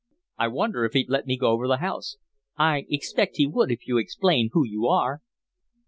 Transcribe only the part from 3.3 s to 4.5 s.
he would if you explain